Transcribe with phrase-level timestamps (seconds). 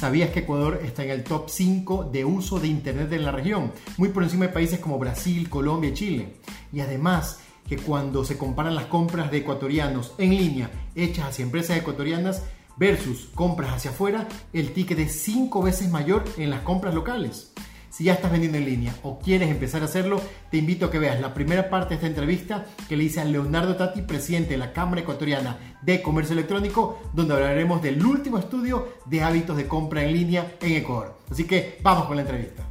[0.00, 3.70] ¿Sabías que Ecuador está en el top 5 de uso de Internet en la región?
[3.98, 6.36] Muy por encima de países como Brasil, Colombia y Chile.
[6.72, 11.76] Y además que cuando se comparan las compras de ecuatorianos en línea hechas hacia empresas
[11.76, 12.44] ecuatorianas
[12.78, 17.52] versus compras hacia afuera, el ticket es 5 veces mayor en las compras locales.
[17.90, 20.20] Si ya estás vendiendo en línea o quieres empezar a hacerlo,
[20.50, 23.24] te invito a que veas la primera parte de esta entrevista que le hice a
[23.24, 28.94] Leonardo Tati, presidente de la Cámara Ecuatoriana de Comercio Electrónico, donde hablaremos del último estudio
[29.06, 31.18] de hábitos de compra en línea en Ecuador.
[31.28, 32.69] Así que vamos con la entrevista.